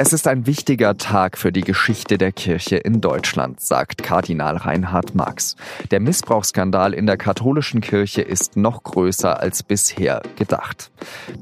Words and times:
Es 0.00 0.12
ist 0.12 0.28
ein 0.28 0.46
wichtiger 0.46 0.96
Tag 0.96 1.36
für 1.36 1.50
die 1.50 1.62
Geschichte 1.62 2.18
der 2.18 2.30
Kirche 2.30 2.76
in 2.76 3.00
Deutschland, 3.00 3.60
sagt 3.60 4.04
Kardinal 4.04 4.56
Reinhard 4.56 5.16
Marx. 5.16 5.56
Der 5.90 5.98
Missbrauchsskandal 5.98 6.94
in 6.94 7.04
der 7.06 7.16
katholischen 7.16 7.80
Kirche 7.80 8.22
ist 8.22 8.56
noch 8.56 8.84
größer 8.84 9.40
als 9.40 9.64
bisher 9.64 10.22
gedacht. 10.36 10.92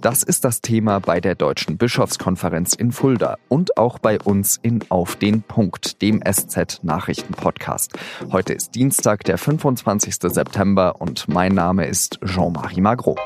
Das 0.01 0.23
ist 0.23 0.47
das 0.47 0.63
Thema 0.63 1.01
bei 1.01 1.21
der 1.21 1.35
Deutschen 1.35 1.77
Bischofskonferenz 1.77 2.73
in 2.73 2.93
Fulda 2.93 3.37
und 3.49 3.77
auch 3.77 3.99
bei 3.99 4.19
uns 4.19 4.59
in 4.63 4.83
Auf 4.89 5.17
den 5.17 5.43
Punkt, 5.43 6.01
dem 6.01 6.23
SZ 6.25 6.83
Nachrichten 6.83 7.35
Podcast. 7.35 7.93
Heute 8.33 8.55
ist 8.55 8.75
Dienstag, 8.75 9.25
der 9.25 9.37
25. 9.37 10.15
September 10.15 10.99
und 10.99 11.29
mein 11.29 11.53
Name 11.53 11.85
ist 11.85 12.21
Jean-Marie 12.25 12.81
Magro. 12.81 13.17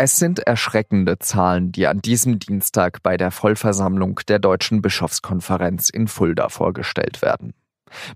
Es 0.00 0.16
sind 0.16 0.38
erschreckende 0.38 1.18
Zahlen, 1.18 1.72
die 1.72 1.88
an 1.88 1.98
diesem 1.98 2.38
Dienstag 2.38 3.02
bei 3.02 3.16
der 3.16 3.32
Vollversammlung 3.32 4.20
der 4.28 4.38
Deutschen 4.38 4.80
Bischofskonferenz 4.80 5.88
in 5.88 6.06
Fulda 6.06 6.50
vorgestellt 6.50 7.20
werden. 7.20 7.52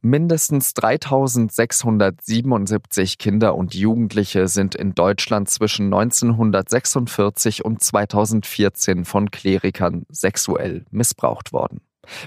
Mindestens 0.00 0.74
3677 0.74 3.18
Kinder 3.18 3.56
und 3.56 3.74
Jugendliche 3.74 4.46
sind 4.46 4.76
in 4.76 4.94
Deutschland 4.94 5.50
zwischen 5.50 5.86
1946 5.86 7.64
und 7.64 7.82
2014 7.82 9.04
von 9.04 9.32
Klerikern 9.32 10.06
sexuell 10.08 10.84
missbraucht 10.92 11.52
worden. 11.52 11.80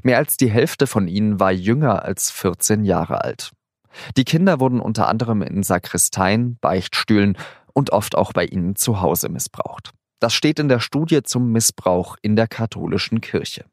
Mehr 0.03 0.17
als 0.17 0.35
die 0.35 0.49
Hälfte 0.49 0.85
von 0.85 1.07
ihnen 1.07 1.39
war 1.39 1.53
jünger 1.53 2.03
als 2.03 2.29
14 2.29 2.83
Jahre 2.83 3.23
alt. 3.23 3.53
Die 4.17 4.25
Kinder 4.25 4.59
wurden 4.59 4.81
unter 4.81 5.07
anderem 5.07 5.41
in 5.41 5.63
Sakristeien, 5.63 6.57
Beichtstühlen 6.59 7.37
und 7.75 7.91
oft 7.91 8.15
auch 8.15 8.33
bei 8.33 8.45
ihnen 8.45 8.75
zu 8.75 9.01
Hause 9.01 9.29
missbraucht. 9.29 9.91
Das 10.19 10.33
steht 10.33 10.57
in 10.57 10.69
der 10.69 10.79
Studie 10.79 11.21
zum 11.21 11.51
Missbrauch 11.51 12.15
in 12.21 12.35
der 12.35 12.47
katholischen 12.47 13.21
Kirche. 13.21 13.65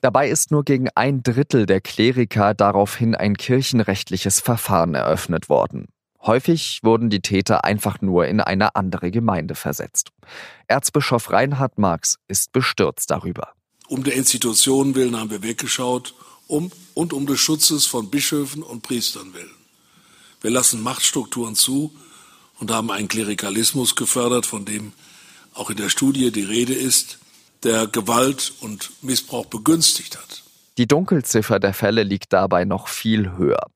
Dabei 0.00 0.28
ist 0.28 0.50
nur 0.50 0.64
gegen 0.64 0.88
ein 0.94 1.22
Drittel 1.22 1.66
der 1.66 1.80
Kleriker 1.80 2.54
daraufhin 2.54 3.14
ein 3.14 3.36
kirchenrechtliches 3.36 4.38
Verfahren 4.40 4.94
eröffnet 4.94 5.48
worden. 5.48 5.86
Häufig 6.20 6.80
wurden 6.82 7.10
die 7.10 7.20
Täter 7.20 7.64
einfach 7.64 8.00
nur 8.00 8.26
in 8.26 8.40
eine 8.40 8.76
andere 8.76 9.10
Gemeinde 9.10 9.54
versetzt. 9.54 10.10
Erzbischof 10.68 11.30
Reinhard 11.30 11.78
Marx 11.78 12.18
ist 12.28 12.52
bestürzt 12.52 13.10
darüber. 13.10 13.52
Um 13.88 14.04
der 14.04 14.14
Institution 14.14 14.94
willen 14.94 15.18
haben 15.18 15.30
wir 15.30 15.42
weggeschaut 15.42 16.14
um, 16.46 16.70
und 16.94 17.12
um 17.12 17.26
des 17.26 17.40
Schutzes 17.40 17.86
von 17.86 18.10
Bischöfen 18.10 18.62
und 18.62 18.82
Priestern 18.82 19.34
willen. 19.34 19.54
Wir 20.40 20.50
lassen 20.50 20.82
Machtstrukturen 20.82 21.54
zu, 21.54 21.94
und 22.58 22.70
haben 22.70 22.90
einen 22.90 23.08
Klerikalismus 23.08 23.96
gefördert, 23.96 24.46
von 24.46 24.64
dem 24.64 24.92
auch 25.54 25.70
in 25.70 25.76
der 25.76 25.88
Studie 25.88 26.30
die 26.32 26.42
Rede 26.42 26.74
ist, 26.74 27.18
der 27.62 27.86
Gewalt 27.86 28.52
und 28.60 28.90
Missbrauch 29.02 29.46
begünstigt 29.46 30.16
hat. 30.16 30.42
Die 30.76 30.86
Dunkelziffer 30.86 31.60
der 31.60 31.72
Fälle 31.72 32.02
liegt 32.02 32.32
dabei 32.32 32.64
noch 32.64 32.88
viel 32.88 33.36
höher. 33.36 33.66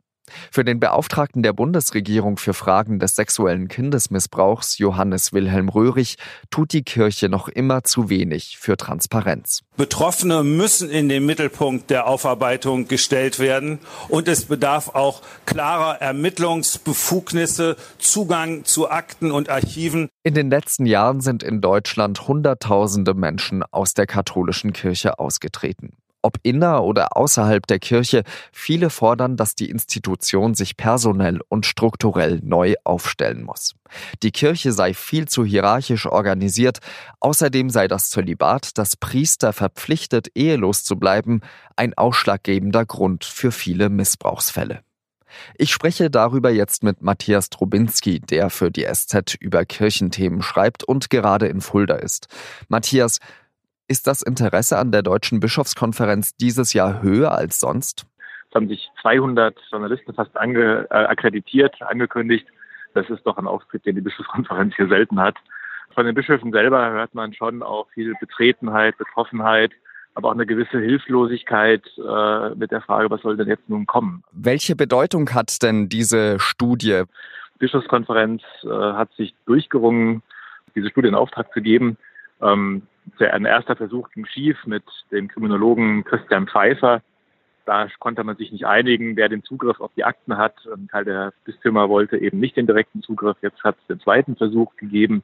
Für 0.50 0.64
den 0.64 0.80
Beauftragten 0.80 1.42
der 1.42 1.52
Bundesregierung 1.52 2.36
für 2.36 2.54
Fragen 2.54 2.98
des 2.98 3.14
sexuellen 3.14 3.68
Kindesmissbrauchs, 3.68 4.78
Johannes 4.78 5.32
Wilhelm 5.32 5.68
Röhrig, 5.68 6.16
tut 6.50 6.72
die 6.72 6.82
Kirche 6.82 7.28
noch 7.28 7.48
immer 7.48 7.84
zu 7.84 8.08
wenig 8.08 8.58
für 8.58 8.76
Transparenz. 8.76 9.62
Betroffene 9.76 10.42
müssen 10.42 10.90
in 10.90 11.08
den 11.08 11.26
Mittelpunkt 11.26 11.90
der 11.90 12.06
Aufarbeitung 12.06 12.88
gestellt 12.88 13.38
werden 13.38 13.78
und 14.08 14.28
es 14.28 14.46
bedarf 14.46 14.94
auch 14.94 15.22
klarer 15.46 16.00
Ermittlungsbefugnisse, 16.00 17.76
Zugang 17.98 18.64
zu 18.64 18.90
Akten 18.90 19.30
und 19.30 19.48
Archiven. 19.48 20.08
In 20.22 20.34
den 20.34 20.50
letzten 20.50 20.86
Jahren 20.86 21.20
sind 21.20 21.42
in 21.42 21.60
Deutschland 21.60 22.28
Hunderttausende 22.28 23.14
Menschen 23.14 23.62
aus 23.62 23.94
der 23.94 24.06
katholischen 24.06 24.72
Kirche 24.72 25.18
ausgetreten 25.18 25.96
ob 26.22 26.38
inner 26.42 26.84
oder 26.84 27.16
außerhalb 27.16 27.66
der 27.66 27.78
Kirche, 27.78 28.22
viele 28.52 28.90
fordern, 28.90 29.36
dass 29.36 29.54
die 29.54 29.70
Institution 29.70 30.54
sich 30.54 30.76
personell 30.76 31.40
und 31.48 31.66
strukturell 31.66 32.40
neu 32.42 32.74
aufstellen 32.84 33.42
muss. 33.42 33.74
Die 34.22 34.32
Kirche 34.32 34.72
sei 34.72 34.94
viel 34.94 35.28
zu 35.28 35.44
hierarchisch 35.44 36.06
organisiert, 36.06 36.78
außerdem 37.20 37.70
sei 37.70 37.88
das 37.88 38.10
Zölibat, 38.10 38.78
das 38.78 38.96
Priester 38.96 39.52
verpflichtet, 39.52 40.28
ehelos 40.34 40.84
zu 40.84 40.96
bleiben, 40.96 41.40
ein 41.76 41.94
ausschlaggebender 41.96 42.84
Grund 42.84 43.24
für 43.24 43.52
viele 43.52 43.88
Missbrauchsfälle. 43.88 44.82
Ich 45.56 45.72
spreche 45.72 46.10
darüber 46.10 46.50
jetzt 46.50 46.82
mit 46.82 47.02
Matthias 47.02 47.50
Trubinski, 47.50 48.20
der 48.20 48.50
für 48.50 48.70
die 48.70 48.86
SZ 48.90 49.34
über 49.38 49.64
Kirchenthemen 49.64 50.42
schreibt 50.42 50.84
und 50.84 51.10
gerade 51.10 51.46
in 51.48 51.60
Fulda 51.60 51.96
ist. 51.96 52.28
Matthias, 52.68 53.18
ist 53.88 54.06
das 54.06 54.22
Interesse 54.22 54.78
an 54.78 54.92
der 54.92 55.02
Deutschen 55.02 55.40
Bischofskonferenz 55.40 56.36
dieses 56.36 56.74
Jahr 56.74 57.02
höher 57.02 57.32
als 57.32 57.58
sonst? 57.58 58.06
Es 58.48 58.54
haben 58.54 58.68
sich 58.68 58.90
200 59.02 59.56
Journalisten 59.70 60.14
fast 60.14 60.36
ange, 60.36 60.86
äh, 60.90 60.94
akkreditiert, 60.94 61.80
angekündigt. 61.82 62.46
Das 62.94 63.08
ist 63.10 63.24
doch 63.24 63.36
ein 63.38 63.46
Auftritt, 63.46 63.84
den 63.86 63.96
die 63.96 64.00
Bischofskonferenz 64.00 64.74
hier 64.76 64.88
selten 64.88 65.18
hat. 65.18 65.36
Von 65.94 66.06
den 66.06 66.14
Bischöfen 66.14 66.52
selber 66.52 66.90
hört 66.90 67.14
man 67.14 67.32
schon 67.32 67.62
auch 67.62 67.88
viel 67.90 68.14
Betretenheit, 68.20 68.96
Betroffenheit, 68.98 69.72
aber 70.14 70.28
auch 70.28 70.34
eine 70.34 70.46
gewisse 70.46 70.78
Hilflosigkeit 70.78 71.82
äh, 71.96 72.54
mit 72.54 72.70
der 72.70 72.82
Frage, 72.82 73.10
was 73.10 73.22
soll 73.22 73.36
denn 73.36 73.48
jetzt 73.48 73.68
nun 73.68 73.86
kommen? 73.86 74.22
Welche 74.32 74.76
Bedeutung 74.76 75.30
hat 75.34 75.62
denn 75.62 75.88
diese 75.88 76.38
Studie? 76.38 77.02
Die 77.54 77.58
Bischofskonferenz 77.58 78.42
äh, 78.64 78.68
hat 78.68 79.12
sich 79.14 79.34
durchgerungen, 79.46 80.22
diese 80.74 80.88
Studie 80.90 81.08
in 81.08 81.14
Auftrag 81.14 81.52
zu 81.52 81.60
geben. 81.60 81.96
Ähm, 82.40 82.82
ein 83.18 83.44
erster 83.44 83.76
Versuch 83.76 84.10
ging 84.10 84.26
schief 84.26 84.58
mit 84.66 84.84
dem 85.10 85.28
Kriminologen 85.28 86.04
Christian 86.04 86.46
Pfeiffer. 86.46 87.02
Da 87.66 87.86
konnte 87.98 88.24
man 88.24 88.36
sich 88.36 88.50
nicht 88.50 88.66
einigen, 88.66 89.16
wer 89.16 89.28
den 89.28 89.44
Zugriff 89.44 89.80
auf 89.80 89.90
die 89.94 90.04
Akten 90.04 90.38
hat. 90.38 90.54
Ein 90.66 90.88
Teil 90.88 91.04
der 91.04 91.32
Bistümer 91.44 91.88
wollte 91.88 92.16
eben 92.16 92.40
nicht 92.40 92.56
den 92.56 92.66
direkten 92.66 93.02
Zugriff. 93.02 93.36
Jetzt 93.42 93.62
hat 93.62 93.76
es 93.78 93.86
den 93.88 94.00
zweiten 94.00 94.36
Versuch 94.36 94.74
gegeben. 94.76 95.22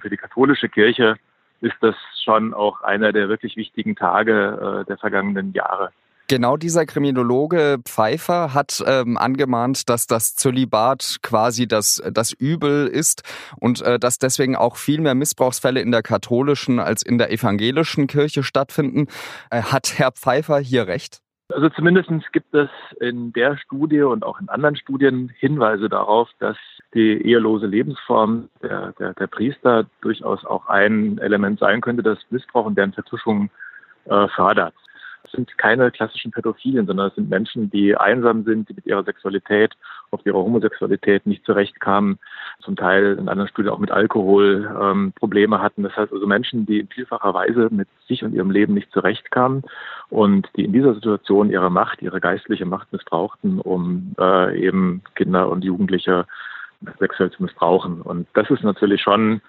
Für 0.00 0.10
die 0.10 0.18
katholische 0.18 0.68
Kirche 0.68 1.16
ist 1.60 1.76
das 1.80 1.94
schon 2.22 2.54
auch 2.54 2.82
einer 2.82 3.12
der 3.12 3.28
wirklich 3.28 3.56
wichtigen 3.56 3.96
Tage 3.96 4.82
äh, 4.82 4.84
der 4.86 4.98
vergangenen 4.98 5.52
Jahre. 5.52 5.90
Genau 6.30 6.56
dieser 6.56 6.86
Kriminologe 6.86 7.78
Pfeiffer 7.84 8.54
hat 8.54 8.84
ähm, 8.86 9.16
angemahnt, 9.16 9.88
dass 9.88 10.06
das 10.06 10.36
Zölibat 10.36 11.16
quasi 11.22 11.66
das, 11.66 12.00
das 12.12 12.32
Übel 12.32 12.86
ist 12.86 13.24
und 13.58 13.82
äh, 13.82 13.98
dass 13.98 14.20
deswegen 14.20 14.54
auch 14.54 14.76
viel 14.76 15.00
mehr 15.00 15.16
Missbrauchsfälle 15.16 15.80
in 15.80 15.90
der 15.90 16.02
katholischen 16.02 16.78
als 16.78 17.02
in 17.02 17.18
der 17.18 17.32
evangelischen 17.32 18.06
Kirche 18.06 18.44
stattfinden. 18.44 19.08
Äh, 19.50 19.62
hat 19.62 19.98
Herr 19.98 20.12
Pfeiffer 20.12 20.60
hier 20.60 20.86
recht? 20.86 21.18
Also 21.48 21.68
zumindest 21.70 22.10
gibt 22.30 22.54
es 22.54 22.70
in 23.00 23.32
der 23.32 23.56
Studie 23.56 24.02
und 24.02 24.24
auch 24.24 24.40
in 24.40 24.48
anderen 24.48 24.76
Studien 24.76 25.32
Hinweise 25.36 25.88
darauf, 25.88 26.28
dass 26.38 26.56
die 26.94 27.20
ehelose 27.28 27.66
Lebensform 27.66 28.50
der, 28.62 28.92
der, 29.00 29.14
der 29.14 29.26
Priester 29.26 29.86
durchaus 30.00 30.44
auch 30.44 30.68
ein 30.68 31.18
Element 31.18 31.58
sein 31.58 31.80
könnte, 31.80 32.04
das 32.04 32.20
Missbrauch 32.30 32.66
und 32.66 32.78
deren 32.78 32.92
Vertuschung 32.92 33.50
äh, 34.04 34.28
fördert. 34.28 34.74
Es 35.24 35.32
sind 35.32 35.56
keine 35.58 35.90
klassischen 35.90 36.30
Pädophilen, 36.30 36.86
sondern 36.86 37.08
es 37.08 37.14
sind 37.14 37.28
Menschen, 37.28 37.70
die 37.70 37.96
einsam 37.96 38.44
sind, 38.44 38.68
die 38.68 38.74
mit 38.74 38.86
ihrer 38.86 39.04
Sexualität, 39.04 39.72
auf 40.10 40.24
ihrer 40.24 40.38
Homosexualität 40.38 41.26
nicht 41.26 41.44
zurechtkamen, 41.44 42.18
zum 42.60 42.76
Teil 42.76 43.16
in 43.18 43.28
anderen 43.28 43.48
Studien 43.48 43.72
auch 43.72 43.78
mit 43.78 43.90
Alkohol 43.90 44.70
ähm, 44.80 45.12
Probleme 45.14 45.60
hatten. 45.60 45.82
Das 45.82 45.96
heißt 45.96 46.12
also 46.12 46.26
Menschen, 46.26 46.66
die 46.66 46.80
in 46.80 46.88
vielfacher 46.88 47.32
Weise 47.34 47.68
mit 47.70 47.88
sich 48.08 48.24
und 48.24 48.32
ihrem 48.32 48.50
Leben 48.50 48.74
nicht 48.74 48.92
zurechtkamen 48.92 49.62
und 50.08 50.48
die 50.56 50.64
in 50.64 50.72
dieser 50.72 50.94
Situation 50.94 51.50
ihre 51.50 51.70
Macht, 51.70 52.02
ihre 52.02 52.20
geistliche 52.20 52.66
Macht 52.66 52.92
missbrauchten, 52.92 53.60
um 53.60 54.14
äh, 54.18 54.58
eben 54.58 55.02
Kinder 55.14 55.48
und 55.50 55.64
Jugendliche 55.64 56.26
sexuell 56.98 57.30
zu 57.30 57.42
missbrauchen. 57.42 58.00
Und 58.00 58.26
das 58.34 58.50
ist 58.50 58.62
natürlich 58.62 59.02
schon 59.02 59.42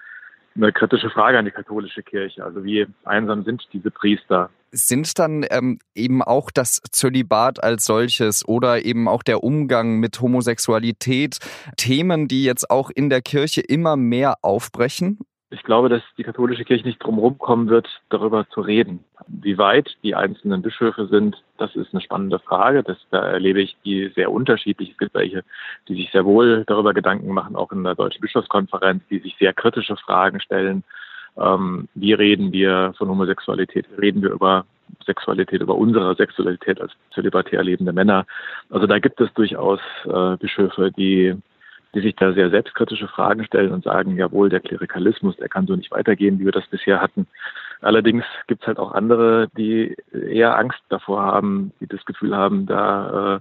eine 0.54 0.72
kritische 0.72 1.10
Frage 1.10 1.38
an 1.38 1.44
die 1.44 1.50
katholische 1.50 2.02
Kirche. 2.02 2.44
Also 2.44 2.64
wie 2.64 2.86
einsam 3.04 3.44
sind 3.44 3.62
diese 3.72 3.90
Priester? 3.90 4.50
Sind 4.70 5.18
dann 5.18 5.44
ähm, 5.50 5.78
eben 5.94 6.22
auch 6.22 6.50
das 6.50 6.80
Zölibat 6.90 7.62
als 7.62 7.84
solches 7.84 8.46
oder 8.46 8.84
eben 8.84 9.06
auch 9.08 9.22
der 9.22 9.44
Umgang 9.44 9.98
mit 9.98 10.20
Homosexualität 10.20 11.38
Themen, 11.76 12.26
die 12.28 12.44
jetzt 12.44 12.70
auch 12.70 12.90
in 12.90 13.10
der 13.10 13.20
Kirche 13.20 13.60
immer 13.60 13.96
mehr 13.96 14.36
aufbrechen? 14.42 15.18
Ich 15.52 15.62
glaube, 15.64 15.90
dass 15.90 16.02
die 16.16 16.22
katholische 16.22 16.64
Kirche 16.64 16.86
nicht 16.86 16.98
drum 16.98 17.38
kommen 17.38 17.68
wird, 17.68 17.86
darüber 18.08 18.48
zu 18.48 18.62
reden. 18.62 19.04
Wie 19.28 19.58
weit 19.58 19.98
die 20.02 20.14
einzelnen 20.14 20.62
Bischöfe 20.62 21.06
sind, 21.08 21.42
das 21.58 21.76
ist 21.76 21.92
eine 21.92 22.00
spannende 22.00 22.38
Frage. 22.38 22.82
Das, 22.82 22.96
da 23.10 23.20
erlebe 23.20 23.60
ich 23.60 23.76
die 23.84 24.10
sehr 24.14 24.32
unterschiedlich. 24.32 24.92
Es 24.92 24.98
gibt 24.98 25.14
welche, 25.14 25.44
die 25.88 25.94
sich 25.94 26.10
sehr 26.10 26.24
wohl 26.24 26.64
darüber 26.66 26.94
Gedanken 26.94 27.34
machen, 27.34 27.54
auch 27.54 27.70
in 27.70 27.84
der 27.84 27.94
Deutschen 27.94 28.22
Bischofskonferenz, 28.22 29.02
die 29.10 29.18
sich 29.18 29.36
sehr 29.38 29.52
kritische 29.52 29.96
Fragen 29.96 30.40
stellen. 30.40 30.84
Ähm, 31.36 31.86
wie 31.94 32.14
reden 32.14 32.52
wir 32.52 32.94
von 32.96 33.10
Homosexualität? 33.10 33.86
Reden 34.00 34.22
wir 34.22 34.30
über 34.30 34.64
Sexualität, 35.04 35.60
über 35.60 35.74
unsere 35.74 36.14
Sexualität 36.14 36.80
als 36.80 36.92
zölibatär 37.10 37.62
lebende 37.62 37.92
Männer? 37.92 38.24
Also 38.70 38.86
da 38.86 38.98
gibt 38.98 39.20
es 39.20 39.30
durchaus 39.34 39.80
äh, 40.06 40.36
Bischöfe, 40.38 40.90
die 40.92 41.36
die 41.94 42.00
sich 42.00 42.16
da 42.16 42.32
sehr 42.32 42.50
selbstkritische 42.50 43.08
Fragen 43.08 43.44
stellen 43.44 43.72
und 43.72 43.84
sagen, 43.84 44.16
jawohl, 44.16 44.48
der 44.48 44.60
Klerikalismus, 44.60 45.36
der 45.36 45.48
kann 45.48 45.66
so 45.66 45.76
nicht 45.76 45.90
weitergehen, 45.90 46.38
wie 46.38 46.44
wir 46.44 46.52
das 46.52 46.66
bisher 46.66 47.00
hatten. 47.00 47.26
Allerdings 47.80 48.24
gibt 48.46 48.62
es 48.62 48.66
halt 48.66 48.78
auch 48.78 48.92
andere, 48.92 49.48
die 49.56 49.96
eher 50.12 50.56
Angst 50.56 50.80
davor 50.88 51.22
haben, 51.22 51.72
die 51.80 51.86
das 51.86 52.04
Gefühl 52.04 52.34
haben, 52.36 52.66
da, 52.66 53.36
äh, 53.36 53.40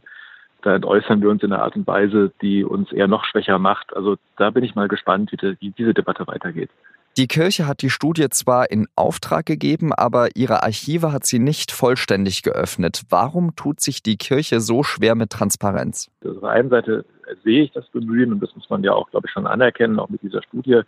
da 0.63 0.75
entäußern 0.75 1.21
wir 1.21 1.29
uns 1.29 1.43
in 1.43 1.53
einer 1.53 1.63
Art 1.63 1.75
und 1.75 1.87
Weise, 1.87 2.31
die 2.41 2.63
uns 2.63 2.91
eher 2.91 3.07
noch 3.07 3.23
schwächer 3.25 3.59
macht. 3.59 3.95
Also 3.95 4.17
da 4.37 4.49
bin 4.49 4.63
ich 4.63 4.75
mal 4.75 4.87
gespannt, 4.87 5.31
wie, 5.31 5.37
die, 5.37 5.57
wie 5.59 5.71
diese 5.71 5.93
Debatte 5.93 6.27
weitergeht. 6.27 6.69
Die 7.17 7.27
Kirche 7.27 7.67
hat 7.67 7.81
die 7.81 7.89
Studie 7.89 8.29
zwar 8.29 8.71
in 8.71 8.87
Auftrag 8.95 9.45
gegeben, 9.45 9.91
aber 9.91 10.29
ihre 10.35 10.63
Archive 10.63 11.11
hat 11.11 11.25
sie 11.25 11.39
nicht 11.39 11.73
vollständig 11.73 12.41
geöffnet. 12.41 13.03
Warum 13.09 13.53
tut 13.57 13.81
sich 13.81 14.01
die 14.01 14.15
Kirche 14.15 14.61
so 14.61 14.81
schwer 14.81 15.15
mit 15.15 15.29
Transparenz? 15.29 16.09
Also 16.23 16.37
auf 16.37 16.41
der 16.41 16.49
einen 16.51 16.69
Seite 16.69 17.05
sehe 17.43 17.63
ich 17.63 17.71
das 17.71 17.87
Bemühen 17.89 18.31
und 18.31 18.41
das 18.41 18.55
muss 18.55 18.69
man 18.69 18.83
ja 18.83 18.93
auch, 18.93 19.09
glaube 19.09 19.27
ich, 19.27 19.31
schon 19.33 19.47
anerkennen, 19.47 19.99
auch 19.99 20.09
mit 20.09 20.21
dieser 20.21 20.43
Studie, 20.43 20.81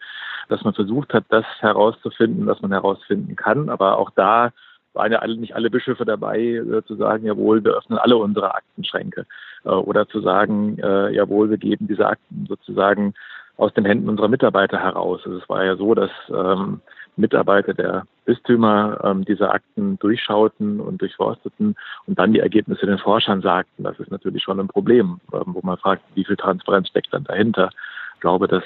dass 0.50 0.64
man 0.64 0.74
versucht 0.74 1.14
hat, 1.14 1.26
das 1.30 1.46
herauszufinden, 1.60 2.46
was 2.46 2.62
man 2.62 2.72
herausfinden 2.72 3.36
kann. 3.36 3.70
Aber 3.70 3.98
auch 3.98 4.10
da 4.12 4.52
waren 4.94 5.12
ja 5.12 5.20
alle, 5.20 5.38
nicht 5.38 5.56
alle 5.56 5.70
Bischöfe 5.70 6.06
dabei, 6.06 6.40
äh, 6.40 6.84
zu 6.86 6.96
sagen, 6.96 7.26
jawohl, 7.26 7.64
wir 7.64 7.74
öffnen 7.74 7.98
alle 7.98 8.18
unsere 8.18 8.54
Aktenschränke. 8.54 9.26
Äh, 9.66 9.70
oder 9.70 10.08
zu 10.08 10.22
sagen, 10.22 10.78
äh, 10.80 11.12
jawohl, 11.14 11.50
wir 11.50 11.58
geben 11.58 11.88
diese 11.88 12.08
Akten 12.08 12.46
sozusagen 12.48 13.14
aus 13.58 13.74
den 13.74 13.86
Händen 13.86 14.10
unserer 14.10 14.30
Mitarbeiter 14.30 14.80
heraus. 14.80 15.22
Also 15.26 15.38
es 15.38 15.50
war 15.50 15.64
ja 15.64 15.76
so, 15.76 15.94
dass 15.94 16.12
ähm, 16.30 16.82
Mitarbeiter 17.16 17.74
der 17.74 18.06
Bistümer 18.26 19.00
ähm, 19.04 19.26
diese 19.26 19.52
Akten 19.52 20.00
durchschauten 20.00 20.80
und 20.80 21.02
durchforsteten 21.02 21.76
und 22.08 22.20
dann 22.20 22.34
die 22.34 22.40
Ergebnisse 22.40 22.86
den 22.86 22.98
Forschern 22.98 23.42
sagten. 23.42 23.84
Das 23.84 24.00
ist 24.00 24.12
natürlich 24.12 24.44
schon 24.44 24.60
ein 24.60 24.68
Problem, 24.68 25.20
ähm, 25.34 25.44
wo 25.48 25.60
man 25.64 25.78
fragt, 25.78 26.04
wie 26.16 26.26
viel 26.26 26.38
Transparenz 26.38 26.88
steckt 26.88 27.14
dann 27.14 27.24
dahinter. 27.24 27.70
Ich 28.16 28.22
glaube, 28.22 28.48
dass 28.48 28.64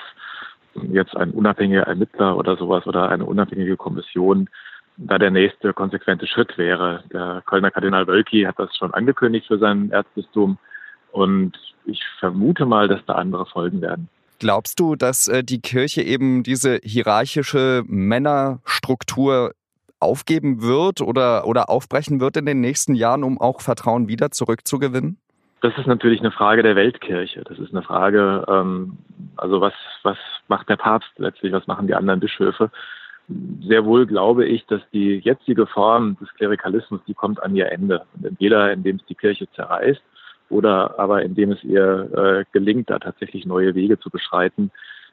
jetzt 0.92 1.18
ein 1.18 1.32
unabhängiger 1.32 1.84
Ermittler 1.84 2.38
oder 2.38 2.56
sowas 2.56 2.86
oder 2.86 3.10
eine 3.10 3.26
unabhängige 3.26 3.78
Kommission 3.78 4.50
da 4.98 5.18
der 5.18 5.32
nächste 5.32 5.74
konsequente 5.74 6.28
Schritt 6.28 6.58
wäre. 6.58 7.04
Der 7.12 7.44
Kölner 7.46 7.72
Kardinal 7.72 8.08
Wölki 8.08 8.44
hat 8.44 8.60
das 8.60 8.76
schon 8.76 8.94
angekündigt 8.94 9.48
für 9.48 9.60
sein 9.60 9.92
Erzbistum 9.92 10.58
und 11.12 11.58
ich 11.86 12.04
vermute 12.20 12.66
mal, 12.66 12.88
dass 12.88 13.06
da 13.06 13.14
andere 13.14 13.46
folgen 13.46 13.82
werden. 13.82 14.10
Glaubst 14.40 14.80
du, 14.80 14.96
dass 14.96 15.28
äh, 15.28 15.44
die 15.44 15.62
Kirche 15.62 16.02
eben 16.02 16.44
diese 16.44 16.80
hierarchische 16.84 17.84
Männerstruktur 17.88 19.54
aufgeben 20.00 20.62
wird 20.62 21.02
oder, 21.02 21.48
oder 21.48 21.70
aufbrechen 21.70 22.20
wird 22.20 22.38
in 22.38 22.46
den 22.46 22.62
nächsten 22.62 22.94
Jahren, 22.94 23.24
um 23.24 23.42
auch 23.42 23.62
Vertrauen 23.62 24.08
wieder 24.08 24.30
zurückzugewinnen? 24.30 25.18
Das 25.62 25.76
ist 25.78 25.88
natürlich 25.88 26.20
eine 26.20 26.32
Frage 26.32 26.62
der 26.62 26.76
Weltkirche. 26.76 27.44
Das 27.44 27.58
ist 27.58 27.72
eine 27.72 27.82
Frage, 27.82 28.46
ähm, 28.48 28.98
also 29.38 29.60
was, 29.60 29.74
was 30.04 30.18
macht 30.48 30.70
der 30.70 30.78
Papst 30.78 31.10
letztlich, 31.18 31.52
was 31.52 31.66
machen 31.66 31.88
die 31.88 31.96
anderen 31.96 32.20
Bischöfe? 32.20 32.70
Sehr 33.62 33.84
wohl 33.86 34.06
glaube 34.06 34.46
ich, 34.46 34.66
dass 34.68 34.82
die 34.94 35.18
jetzige 35.18 35.66
Form 35.66 36.16
des 36.22 36.32
Klerikalismus, 36.36 37.02
die 37.08 37.16
kommt 37.16 37.42
an 37.42 37.56
ihr 37.56 37.72
Ende. 37.72 38.06
Und 38.16 38.26
entweder 38.26 38.72
indem 38.72 38.98
es 38.98 39.06
die 39.08 39.16
Kirche 39.16 39.50
zerreißt 39.54 40.02
oder 40.50 41.00
aber 41.00 41.24
indem 41.24 41.52
es 41.52 41.64
ihr 41.64 42.10
äh, 42.14 42.46
gelingt, 42.52 42.90
da 42.90 43.00
tatsächlich 43.00 43.46
neue 43.46 43.76
Wege 43.76 44.00
zu 44.00 44.10
beschreiten. 44.10 44.72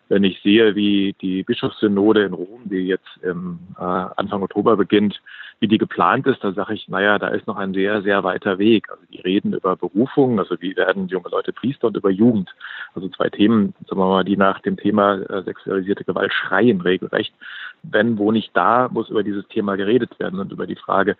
Wenn 0.08 0.22
ich 0.22 0.40
sehe, 0.42 0.74
wie 0.74 1.14
die 1.20 1.42
Bischofssynode 1.44 2.24
in 2.24 2.34
Rom, 2.34 2.62
die 2.64 2.86
jetzt 2.86 3.08
im, 3.22 3.58
äh, 3.78 3.82
Anfang 3.82 4.42
Oktober 4.42 4.76
beginnt, 4.76 5.20
wie 5.60 5.68
die 5.68 5.78
geplant 5.78 6.26
ist, 6.26 6.44
da 6.44 6.52
sage 6.52 6.74
ich, 6.74 6.88
naja, 6.88 7.18
da 7.18 7.28
ist 7.28 7.46
noch 7.46 7.56
ein 7.56 7.72
sehr, 7.72 8.02
sehr 8.02 8.22
weiter 8.22 8.58
Weg. 8.58 8.90
Also 8.90 9.02
die 9.10 9.20
reden 9.20 9.54
über 9.54 9.76
Berufung, 9.76 10.38
also 10.38 10.60
wie 10.60 10.76
werden 10.76 11.08
junge 11.08 11.28
Leute 11.30 11.54
Priester 11.54 11.86
und 11.86 11.96
über 11.96 12.10
Jugend. 12.10 12.54
Also 12.94 13.08
zwei 13.08 13.30
Themen, 13.30 13.74
sagen 13.88 14.00
wir 14.00 14.06
mal, 14.06 14.24
die 14.24 14.36
nach 14.36 14.60
dem 14.60 14.76
Thema 14.76 15.14
äh, 15.14 15.42
sexualisierte 15.42 16.04
Gewalt 16.04 16.32
schreien 16.32 16.82
regelrecht. 16.82 17.34
Wenn, 17.82 18.18
wo 18.18 18.30
nicht 18.30 18.50
da, 18.54 18.88
muss 18.90 19.08
über 19.08 19.22
dieses 19.22 19.46
Thema 19.48 19.76
geredet 19.76 20.18
werden 20.18 20.38
und 20.38 20.52
über 20.52 20.66
die 20.66 20.76
Frage, 20.76 21.16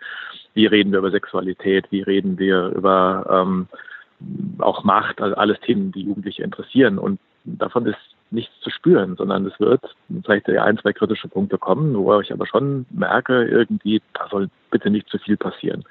wie 0.53 0.67
reden 0.67 0.91
wir 0.91 0.99
über 0.99 1.11
Sexualität, 1.11 1.87
wie 1.91 2.01
reden 2.01 2.37
wir 2.37 2.67
über 2.67 3.25
ähm, 3.29 3.67
auch 4.59 4.83
Macht, 4.83 5.21
also 5.21 5.35
alles 5.35 5.59
Themen, 5.61 5.91
die 5.91 6.03
Jugendliche 6.03 6.43
interessieren. 6.43 6.97
Und 6.97 7.19
davon 7.43 7.85
ist 7.85 7.97
nichts 8.31 8.53
zu 8.61 8.69
spüren, 8.69 9.15
sondern 9.15 9.45
es 9.45 9.59
wird 9.59 9.81
vielleicht 10.23 10.49
ein, 10.49 10.77
zwei 10.77 10.93
kritische 10.93 11.27
Punkte 11.27 11.57
kommen, 11.57 11.95
wo 11.95 12.19
ich 12.19 12.31
aber 12.31 12.47
schon 12.47 12.85
merke, 12.89 13.45
irgendwie, 13.45 14.01
da 14.13 14.27
soll 14.29 14.49
bitte 14.71 14.89
nicht 14.89 15.07
zu 15.09 15.17
viel 15.19 15.37
passieren. 15.37 15.83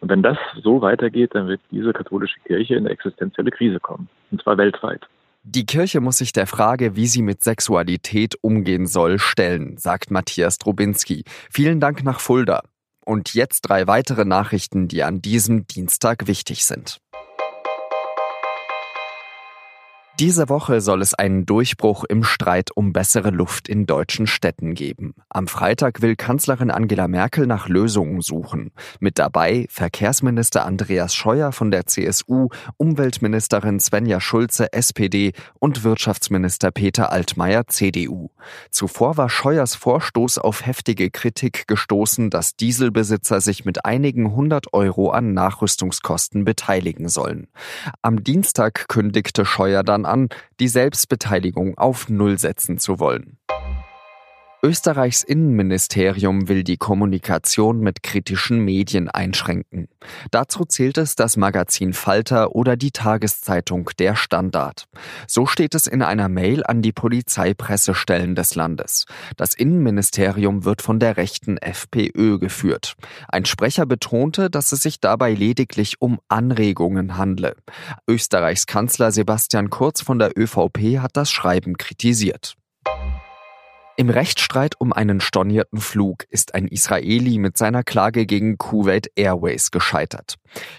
Und 0.00 0.08
wenn 0.08 0.22
das 0.22 0.38
so 0.62 0.80
weitergeht, 0.80 1.34
dann 1.34 1.48
wird 1.48 1.60
diese 1.70 1.92
katholische 1.92 2.40
Kirche 2.40 2.74
in 2.74 2.84
eine 2.84 2.90
existenzielle 2.90 3.50
Krise 3.50 3.80
kommen. 3.80 4.08
Und 4.30 4.42
zwar 4.42 4.56
weltweit. 4.56 5.06
Die 5.42 5.66
Kirche 5.66 6.00
muss 6.00 6.18
sich 6.18 6.32
der 6.32 6.46
Frage, 6.46 6.96
wie 6.96 7.06
sie 7.06 7.22
mit 7.22 7.42
Sexualität 7.42 8.36
umgehen 8.42 8.86
soll, 8.86 9.18
stellen, 9.18 9.78
sagt 9.78 10.10
Matthias 10.10 10.58
Drobinski. 10.58 11.24
Vielen 11.50 11.80
Dank 11.80 12.04
nach 12.04 12.20
Fulda. 12.20 12.62
Und 13.04 13.34
jetzt 13.34 13.62
drei 13.62 13.86
weitere 13.86 14.24
Nachrichten, 14.24 14.86
die 14.86 15.02
an 15.02 15.22
diesem 15.22 15.66
Dienstag 15.66 16.26
wichtig 16.26 16.64
sind. 16.64 16.98
Diese 20.20 20.50
Woche 20.50 20.82
soll 20.82 21.00
es 21.00 21.14
einen 21.14 21.46
Durchbruch 21.46 22.04
im 22.04 22.24
Streit 22.24 22.70
um 22.74 22.92
bessere 22.92 23.30
Luft 23.30 23.70
in 23.70 23.86
deutschen 23.86 24.26
Städten 24.26 24.74
geben. 24.74 25.14
Am 25.30 25.48
Freitag 25.48 26.02
will 26.02 26.14
Kanzlerin 26.14 26.70
Angela 26.70 27.08
Merkel 27.08 27.46
nach 27.46 27.70
Lösungen 27.70 28.20
suchen. 28.20 28.70
Mit 28.98 29.18
dabei 29.18 29.64
Verkehrsminister 29.70 30.66
Andreas 30.66 31.14
Scheuer 31.14 31.52
von 31.52 31.70
der 31.70 31.86
CSU, 31.86 32.50
Umweltministerin 32.76 33.80
Svenja 33.80 34.20
Schulze 34.20 34.74
SPD 34.74 35.32
und 35.58 35.84
Wirtschaftsminister 35.84 36.70
Peter 36.70 37.10
Altmaier 37.12 37.66
CDU. 37.68 38.28
Zuvor 38.70 39.16
war 39.16 39.30
Scheuers 39.30 39.74
Vorstoß 39.74 40.36
auf 40.36 40.66
heftige 40.66 41.10
Kritik 41.10 41.66
gestoßen, 41.66 42.28
dass 42.28 42.56
Dieselbesitzer 42.56 43.40
sich 43.40 43.64
mit 43.64 43.86
einigen 43.86 44.34
hundert 44.34 44.74
Euro 44.74 45.12
an 45.12 45.32
Nachrüstungskosten 45.32 46.44
beteiligen 46.44 47.08
sollen. 47.08 47.48
Am 48.02 48.22
Dienstag 48.22 48.86
kündigte 48.88 49.46
Scheuer 49.46 49.82
dann 49.82 50.09
an, 50.10 50.28
die 50.58 50.68
Selbstbeteiligung 50.68 51.78
auf 51.78 52.08
Null 52.08 52.38
setzen 52.38 52.78
zu 52.78 52.98
wollen. 52.98 53.38
Österreichs 54.62 55.22
Innenministerium 55.22 56.48
will 56.48 56.64
die 56.64 56.76
Kommunikation 56.76 57.80
mit 57.80 58.02
kritischen 58.02 58.58
Medien 58.58 59.08
einschränken. 59.08 59.88
Dazu 60.30 60.66
zählt 60.66 60.98
es 60.98 61.16
das 61.16 61.38
Magazin 61.38 61.94
Falter 61.94 62.54
oder 62.54 62.76
die 62.76 62.90
Tageszeitung 62.90 63.88
Der 63.98 64.16
Standard. 64.16 64.86
So 65.26 65.46
steht 65.46 65.74
es 65.74 65.86
in 65.86 66.02
einer 66.02 66.28
Mail 66.28 66.62
an 66.62 66.82
die 66.82 66.92
Polizeipressestellen 66.92 68.34
des 68.34 68.54
Landes. 68.54 69.06
Das 69.38 69.54
Innenministerium 69.54 70.66
wird 70.66 70.82
von 70.82 71.00
der 71.00 71.16
rechten 71.16 71.56
FPÖ 71.56 72.38
geführt. 72.38 72.96
Ein 73.28 73.46
Sprecher 73.46 73.86
betonte, 73.86 74.50
dass 74.50 74.72
es 74.72 74.82
sich 74.82 75.00
dabei 75.00 75.32
lediglich 75.32 76.02
um 76.02 76.20
Anregungen 76.28 77.16
handle. 77.16 77.56
Österreichs 78.06 78.66
Kanzler 78.66 79.10
Sebastian 79.10 79.70
Kurz 79.70 80.02
von 80.02 80.18
der 80.18 80.38
ÖVP 80.38 80.98
hat 80.98 81.16
das 81.16 81.30
Schreiben 81.30 81.78
kritisiert. 81.78 82.56
Im 84.00 84.08
Rechtsstreit 84.08 84.80
um 84.80 84.94
einen 84.94 85.20
stornierten 85.20 85.78
Flug 85.78 86.24
ist 86.30 86.54
ein 86.54 86.68
Israeli 86.68 87.36
mit 87.36 87.58
seiner 87.58 87.82
Klage 87.82 88.24
gegen 88.24 88.56
Kuwait 88.56 89.10
Airways 89.14 89.70
gescheitert. 89.70 90.36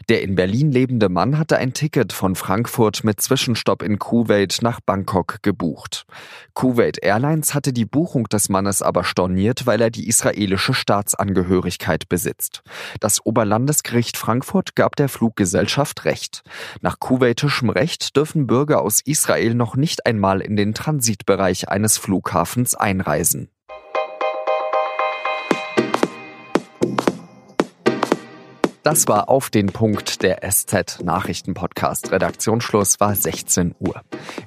Der 0.09 0.23
in 0.23 0.33
Berlin 0.33 0.71
lebende 0.71 1.07
Mann 1.07 1.37
hatte 1.37 1.59
ein 1.59 1.73
Ticket 1.73 2.13
von 2.13 2.33
Frankfurt 2.33 3.03
mit 3.03 3.21
Zwischenstopp 3.21 3.83
in 3.83 3.99
Kuwait 3.99 4.63
nach 4.63 4.79
Bangkok 4.81 5.43
gebucht. 5.43 6.07
Kuwait 6.55 6.97
Airlines 7.03 7.53
hatte 7.53 7.73
die 7.73 7.85
Buchung 7.85 8.23
des 8.27 8.49
Mannes 8.49 8.81
aber 8.81 9.03
storniert, 9.03 9.67
weil 9.67 9.81
er 9.81 9.91
die 9.91 10.09
israelische 10.09 10.73
Staatsangehörigkeit 10.73 12.09
besitzt. 12.09 12.63
Das 12.99 13.23
Oberlandesgericht 13.23 14.17
Frankfurt 14.17 14.75
gab 14.75 14.95
der 14.95 15.09
Fluggesellschaft 15.09 16.05
Recht. 16.05 16.41
Nach 16.81 16.99
kuwaitischem 16.99 17.69
Recht 17.69 18.17
dürfen 18.17 18.47
Bürger 18.47 18.81
aus 18.81 18.99
Israel 18.99 19.53
noch 19.53 19.75
nicht 19.75 20.07
einmal 20.07 20.41
in 20.41 20.55
den 20.55 20.73
Transitbereich 20.73 21.69
eines 21.69 21.99
Flughafens 21.99 22.73
einreisen 22.73 23.10
reisen. 23.11 23.49
Das 28.83 29.07
war 29.07 29.29
auf 29.29 29.51
den 29.51 29.67
Punkt 29.67 30.23
der 30.23 30.39
SZ 30.41 31.03
Nachrichtenpodcast. 31.03 32.11
Redaktionsschluss 32.11 32.99
war 32.99 33.13
16 33.13 33.75
Uhr. 33.79 34.01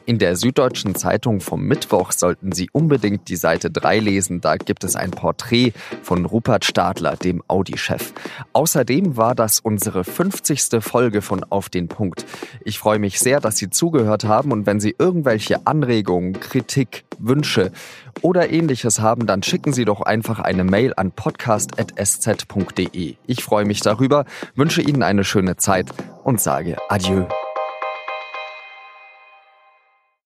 In 0.07 0.19
der 0.19 0.35
Süddeutschen 0.35 0.97
Zeitung 0.97 1.41
vom 1.41 1.63
Mittwoch 1.63 2.11
sollten 2.11 2.51
Sie 2.51 2.69
unbedingt 2.73 3.29
die 3.29 3.37
Seite 3.37 3.71
3 3.71 4.01
lesen. 4.01 4.41
Da 4.41 4.57
gibt 4.57 4.83
es 4.83 4.97
ein 4.97 5.13
Porträt 5.13 5.73
von 6.03 6.25
Rupert 6.25 6.65
Stadler, 6.65 7.17
dem 7.17 7.45
Audi-Chef. 7.47 8.13
Außerdem 8.53 9.17
war 9.17 9.37
das 9.37 9.61
unsere 9.61 10.03
50. 10.03 10.83
Folge 10.83 11.23
von 11.23 11.45
Auf 11.45 11.69
den 11.69 11.87
Punkt. 11.87 12.27
Ich 12.65 12.81
freue 12.81 12.99
mich 12.99 13.21
sehr, 13.21 13.39
dass 13.39 13.57
Sie 13.57 13.71
zugehört 13.71 14.25
haben 14.25 14.51
und 14.51 14.67
wenn 14.67 14.81
Sie 14.81 14.97
irgendwelche 14.99 15.65
Anregungen, 15.65 16.41
Kritik, 16.41 17.05
Wünsche 17.19 17.71
oder 18.21 18.51
ähnliches 18.51 19.01
haben, 19.01 19.27
dann 19.27 19.43
schicken 19.43 19.73
Sie 19.73 19.85
doch 19.85 20.01
einfach 20.01 20.41
eine 20.41 20.65
Mail 20.65 20.93
an 20.97 21.13
podcast.sz.de. 21.13 23.15
Ich 23.27 23.45
freue 23.45 23.65
mich 23.65 23.81
darüber, 23.81 24.24
wünsche 24.55 24.83
Ihnen 24.83 25.03
eine 25.03 25.25
schöne 25.25 25.57
Zeit 25.57 25.91
und 26.25 26.41
sage 26.41 26.77
Adieu. 26.89 27.25